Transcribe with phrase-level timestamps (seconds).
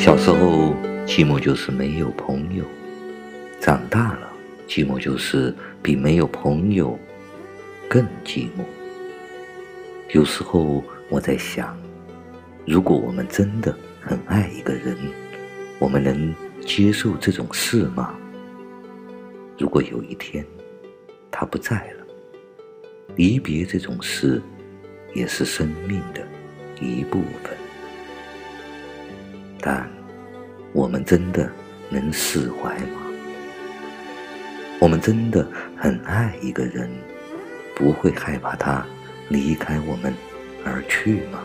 [0.00, 0.74] 小时候，
[1.06, 2.64] 寂寞就是没有朋友；
[3.60, 4.32] 长大了，
[4.66, 6.98] 寂寞就是比没有朋友
[7.86, 8.64] 更寂寞。
[10.14, 11.78] 有时候我在想，
[12.66, 14.96] 如果我们真的很爱一个人，
[15.78, 18.18] 我们能接受这种事吗？
[19.58, 20.42] 如果有一天
[21.30, 22.06] 他不在了，
[23.16, 24.40] 离别这种事
[25.12, 26.26] 也是生命的
[26.80, 27.59] 一部分。
[29.60, 29.88] 但
[30.72, 31.50] 我们真的
[31.88, 33.02] 能释怀吗？
[34.78, 35.46] 我们真的
[35.76, 36.90] 很爱一个人，
[37.74, 38.86] 不会害怕他
[39.28, 40.14] 离开我们
[40.64, 41.42] 而去吗？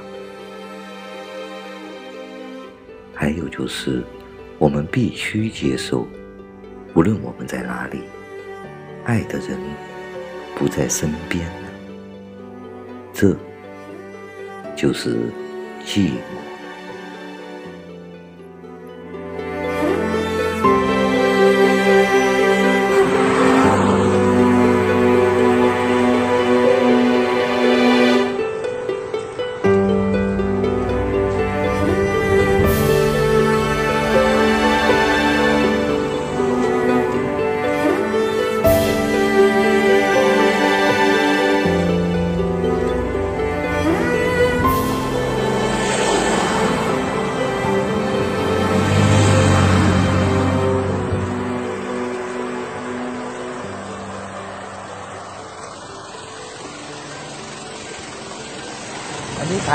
[3.13, 4.03] 还有就是，
[4.57, 6.07] 我们必须接受，
[6.93, 8.03] 无论我们在哪里，
[9.03, 9.57] 爱的人
[10.55, 11.45] 不在身边，
[13.11, 13.35] 这
[14.75, 15.17] 就是
[15.85, 16.54] 寂寞。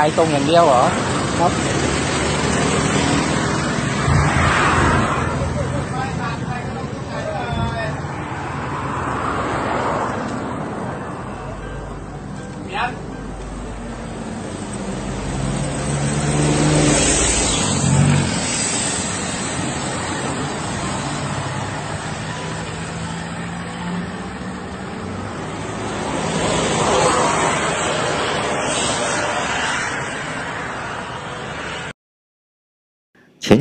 [0.02, 0.84] ายตรงอย่างเดียวเหรอ
[1.38, 1.52] ครับ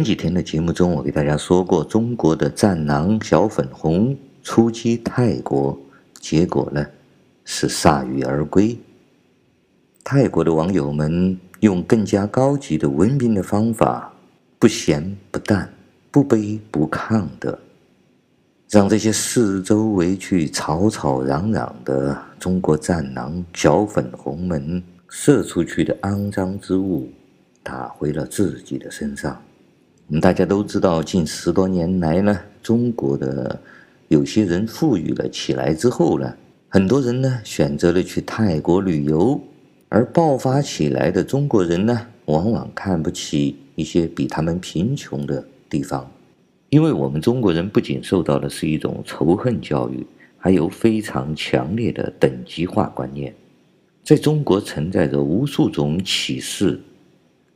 [0.01, 5.79] 前几天的节目中，我给大家说过，中国的战狼小粉红出击泰国，
[6.15, 6.87] 结果呢
[7.45, 8.75] 是铩羽而归。
[10.03, 14.11] 泰国的网友们用更加高级的文明的方法，
[14.59, 15.71] 不咸不淡、
[16.11, 17.59] 不卑不亢的，
[18.71, 27.07] 让这些四周围去吵吵嚷嚷的中国战狼小粉红们射出去的肮脏之物，
[27.63, 29.39] 打回了自己的身上。
[30.11, 33.63] 我们大家都知道，近十多年来呢，中国的
[34.09, 36.35] 有些人富裕了起来之后呢，
[36.69, 39.41] 很多人呢选择了去泰国旅游，
[39.89, 46.11] 而爆发起来的中国人呢，往往看不起一些比他们贫穷的地方，
[46.71, 50.05] 因为我们中国人不仅受到的是一种仇恨教育，
[50.39, 53.33] 还有非常强烈的等级化观念，
[54.03, 56.81] 在中国存在着无数种歧视。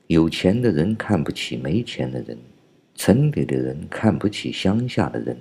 [0.08, 2.36] 有钱的人看不起没钱的人，
[2.94, 5.34] 城里的人看不起乡下的人，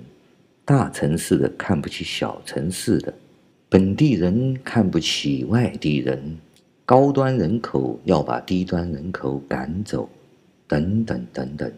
[0.64, 3.12] 大城市的看不起小城市的，
[3.68, 6.38] 本地人看不起外地人，
[6.86, 10.08] 高端人口要把低端人口赶走，
[10.66, 11.70] 等等等等。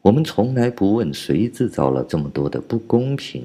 [0.00, 3.44] 我们从来不问谁制造了这么多的不公平，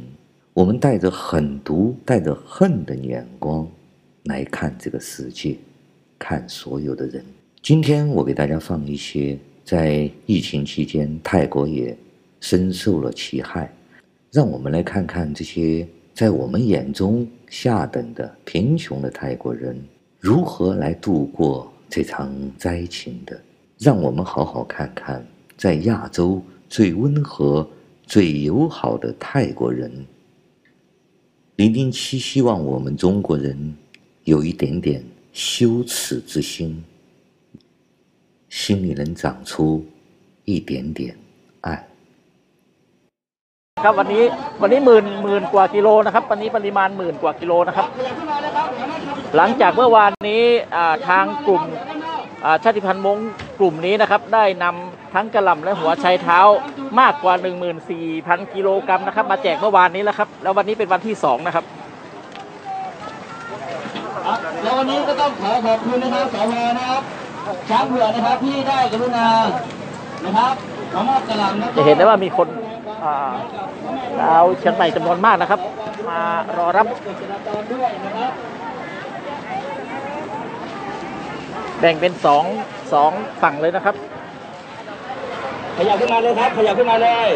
[0.54, 3.70] 我们带着狠毒、带着恨的眼光
[4.24, 5.58] 来看这个世界，
[6.18, 7.24] 看所有的人。
[7.68, 11.94] 今天我给大家放一些在疫情期间泰国也
[12.40, 13.70] 深受了其害，
[14.32, 19.78] 让我们来看看这些在我们眼中下等的贫穷的泰国人
[20.18, 23.38] 如何来度过这场灾情的。
[23.78, 27.70] 让我们好好看看在亚洲最温和、
[28.06, 29.92] 最友好的泰国人。
[31.58, 33.76] 零零七希望我们中国人
[34.24, 35.04] 有一点点
[35.34, 36.82] 羞耻之心。
[38.57, 39.85] 心里能长出
[40.45, 41.17] 一点点
[41.67, 41.67] 爱。
[43.85, 44.25] ครับวันนี้
[44.63, 47.87] วันนี้หมื่นหมื่นกว่ากิโลนะครับ วันนี้ปริมาณหมื่นกว่ากิโลนะครับ
[49.37, 50.43] หลังจากเมื่อวานนี้
[51.09, 51.63] ทางกลุ่ม
[52.65, 53.19] ชาติพันธุ์มง
[53.59, 56.41] กลุ่มนี้นะครับ ได้นำทั้งกระหล่ำและหัวไชเท้า
[57.01, 57.35] มากกว่า
[57.95, 61.65] 14,000กิโลกรัมนะครับ มาแจกเมื่อวานนี้แล้วครับ แล้ววันนี้เป็นวันที่สองนะครับ
[64.63, 67.03] แล้ววันนี้ก็ต้องขอขอบคุณนะครับสวนะครับ
[67.70, 69.28] ช้างเผือกนะครับที่ได้กรุณา
[70.26, 70.54] นะครับ
[70.94, 72.48] ขอมอบกระหล่ำนะจะเห็นได้ว่ามีคน
[73.04, 73.34] อ่า
[74.20, 75.60] ชาวเชียงใหม่จำนวนมากนะครับ
[76.10, 76.22] มา
[76.58, 76.88] รอรับ
[81.80, 82.44] แบ่งเป็นสอง
[82.94, 83.12] สอง
[83.42, 83.96] ฝั่งเลยนะครับ
[85.78, 87.30] ขยับขึ้นมาเลยครับ ขยับขึ้นมาเลย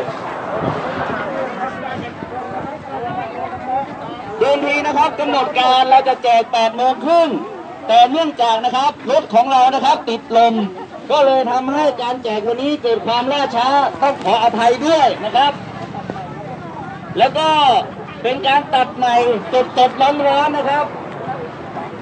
[4.39, 7.29] เดิมทีนะครับกำหนดการเราจะแจก8โมงครึ่ง
[7.87, 10.53] แต่เนื่องจากนะครับรถของเรานะครับติดลม
[11.11, 13.67] ก็เลยทำให้การแจกวันนี้เกิดความล่าช้า
[14.01, 15.53] ต้องขออภัยด้วยนะครับ
[17.17, 17.47] แล้วก็
[18.23, 19.15] เป็นการตัดใหม่
[19.77, 20.85] สดๆร้อนๆนะครับ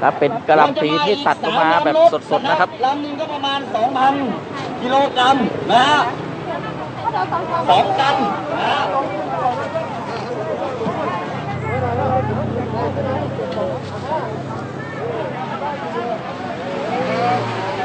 [0.01, 1.95] ครับเป็นกระหลำปีที่ตัดออกมาแบบ
[2.31, 3.59] สดๆนะครับลำหนึ่งก็ประมาณ
[4.21, 5.37] 2,000 กิโลกรัม
[5.71, 5.99] นะฮะ
[7.69, 8.15] สองตัน
[8.53, 8.81] นะฮะ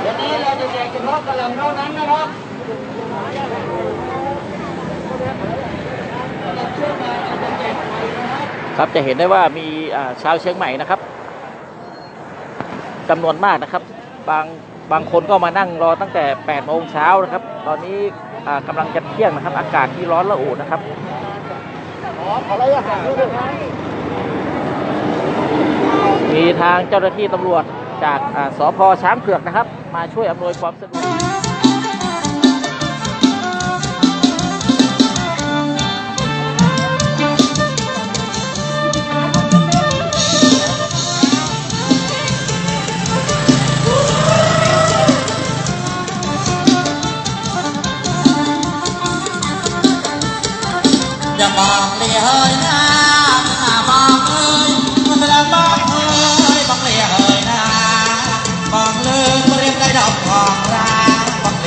[0.05, 0.76] วันนี้เราจะแจ
[1.49, 2.29] กเฉพาะกระหลำเท่านั้นนะครับ
[8.76, 9.67] ครับจะเห็นได้ว่ามี
[10.23, 11.00] ชาวเชียงใหม่นะครับ
[13.11, 13.82] จำนวนมากนะครับ
[14.31, 14.44] บาง
[14.93, 17.99] บางคนก็มานั่งรอตั้งแต่8โมงเช้านะครับ ตอนนี้
[18.69, 20.81] กำลังจะเที่ยงนะครับ อากาศที่ร้อนระอุนะครับ
[26.32, 27.64] มีทางเจ้าหน้าที่ตำรวจ
[28.05, 28.20] จาก
[28.58, 31.34] สพช้างเผือกนะครับ มาช่วยอำนวยความสะดวก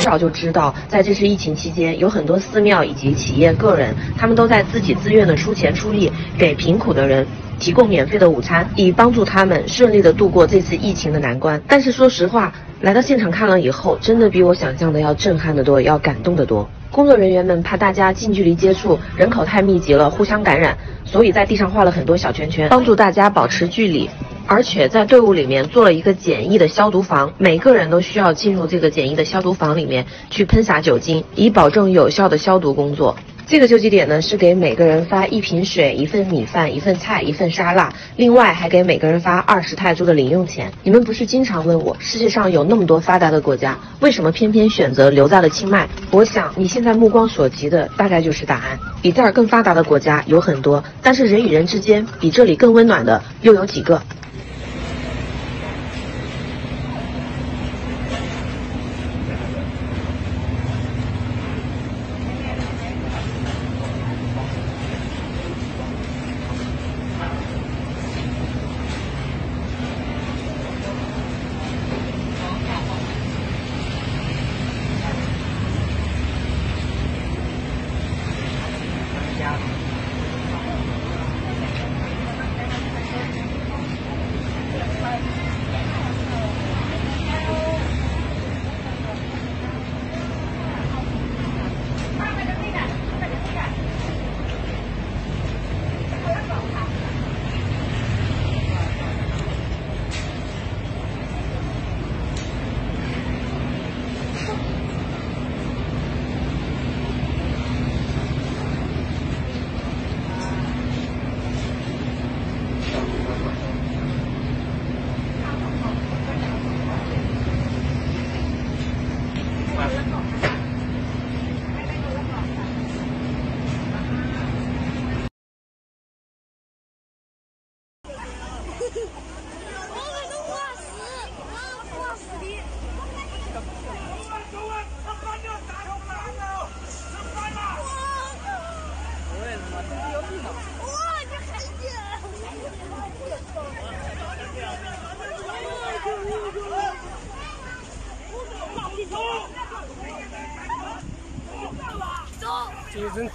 [0.04, 7.26] 早就知道，在这次疫情期间，有很多寺庙以及企业、个人，他们都在自己自愿的出钱出力，给贫苦的人
[7.58, 11.60] 提供免费的午餐，以帮助他们顺利的度过这次疫情的难关。
[11.68, 12.50] 但是说实话，
[12.80, 16.66] 来到现场看了以后，真的比我想象的要震撼的多，要感动的多。
[16.90, 24.08] 工作人员们怕大家近距离接触，人口太密集了，互相感染，所以在地上画了很多小圈圈，帮助大家保持距离。
[24.46, 33.14] 而且在队伍里面做了一个简易的消毒房，每个人都需要进入这个简易的消毒房里面去喷洒酒精，以保证有效的消毒工作。
[33.48, 40.70] 这个救济点呢，是给每个人发一瓶水、一份米饭、一份菜、一份沙拉，另外还给每个人发二十泰铢的零用钱。
[40.82, 45.88] 你们不是经常问我，世界上有那么多发达的国家，为什么偏偏选择留在了清迈？
[46.10, 48.78] 我想你现在目光所及的大概就是答案。
[49.00, 53.98] 比这儿更发达的国家有很多，但是人与人之间比这里更温暖的又有几个？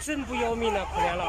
[0.05, 1.23] 真不要命了，可怜了！